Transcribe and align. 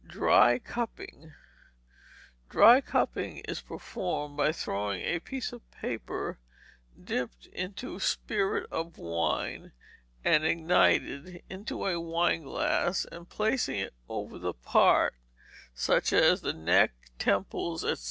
Dry 0.07 0.57
Cupping 0.57 1.35
Dry 2.49 2.81
cupping 2.81 3.37
is 3.47 3.61
performed 3.61 4.35
by 4.35 4.51
throwing 4.51 5.01
a 5.03 5.19
piece 5.19 5.53
of 5.53 5.69
paper 5.69 6.39
dipped 6.99 7.45
into 7.45 7.99
spirit 7.99 8.67
of 8.71 8.97
wine, 8.97 9.73
and 10.25 10.43
ignited, 10.43 11.43
into 11.51 11.85
a 11.85 11.99
wineglass, 12.01 13.05
and 13.11 13.29
placing 13.29 13.77
it 13.77 13.93
over 14.09 14.39
the 14.39 14.53
part, 14.55 15.13
such 15.75 16.11
as 16.13 16.41
the 16.41 16.51
neck, 16.53 16.93
temples, 17.19 17.83
&c. 17.83 17.93